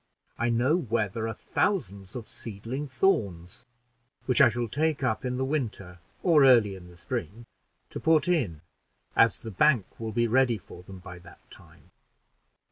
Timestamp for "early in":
6.43-6.87